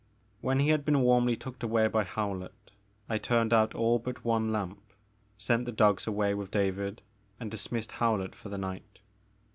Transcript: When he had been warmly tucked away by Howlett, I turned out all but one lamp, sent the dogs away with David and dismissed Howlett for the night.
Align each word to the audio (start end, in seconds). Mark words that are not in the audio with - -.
When 0.39 0.57
he 0.57 0.69
had 0.69 0.83
been 0.83 1.01
warmly 1.01 1.35
tucked 1.35 1.61
away 1.61 1.87
by 1.87 2.03
Howlett, 2.05 2.71
I 3.07 3.19
turned 3.19 3.53
out 3.53 3.75
all 3.75 3.99
but 3.99 4.25
one 4.25 4.51
lamp, 4.51 4.81
sent 5.37 5.65
the 5.65 5.71
dogs 5.71 6.07
away 6.07 6.33
with 6.33 6.49
David 6.49 7.03
and 7.39 7.51
dismissed 7.51 7.91
Howlett 7.91 8.33
for 8.33 8.49
the 8.49 8.57
night. 8.57 8.97